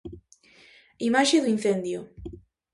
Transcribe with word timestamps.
Imaxe 1.09 1.37
do 1.43 1.51
incendio. 1.55 1.99